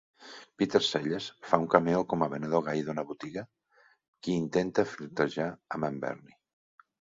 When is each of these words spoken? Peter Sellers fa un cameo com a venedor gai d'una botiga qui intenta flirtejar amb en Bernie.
Peter 0.59 0.79
Sellers 0.85 1.25
fa 1.49 1.59
un 1.63 1.67
cameo 1.73 2.01
com 2.13 2.25
a 2.25 2.29
venedor 2.31 2.63
gai 2.69 2.81
d'una 2.87 3.03
botiga 3.11 3.43
qui 3.81 4.39
intenta 4.45 4.87
flirtejar 4.95 5.47
amb 5.79 5.89
en 5.93 6.03
Bernie. 6.09 6.35